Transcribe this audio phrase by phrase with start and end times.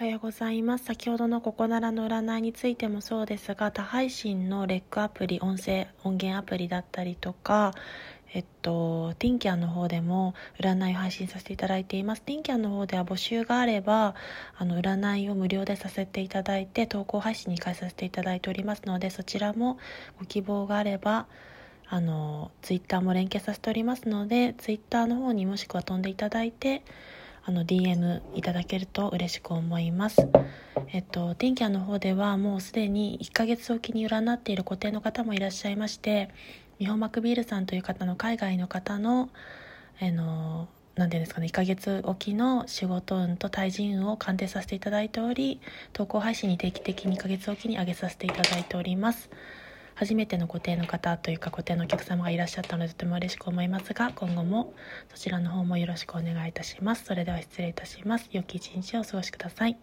[0.00, 0.84] おはようございます。
[0.84, 7.74] 先ほどのここならの占いについてもそうですが、他配信のレックアプリ、音声、音源アプリだったりとか、
[8.32, 12.22] えっと、ティンキャンの方でも占いを配信させていただいています。
[12.22, 14.14] ティンキャンの方では募集があれば、
[14.56, 19.78] あの、占いを無料でさせていただいて、投稿配信に変えさせていただいておりますので、そちらも
[20.20, 21.26] ご希望があれば、
[21.88, 26.82] あの、ツイッターも連携させておりますので、ツイッターの方にもしくは飛んでいただいて、
[27.48, 30.28] あの DM いただけると嬉しく思います。
[30.92, 36.28] えっと、天気屋の方ではもうすでに1ヶ月おきに占っている固定の方もいらっしゃいまして、
[36.78, 39.30] 日本マクビールさんという方の海外の方の、
[39.98, 45.58] あの、なんていうんですかね、1ヶ月おきの仕事運と対人運を鑑定させていただいており、
[45.94, 49.30] 投稿配信に定期的に1ヶ月おきに上げさせていただいております。
[49.98, 54.72] 初めての固定の方というか固定のお客様がいらっしゃったのでとても嬉しく思いますが今後も
[55.12, 57.04] そちらの方もよろしくお願いいたします。
[57.04, 58.28] それでは失礼いたします。
[58.30, 59.76] 良き一日をお過ごしください。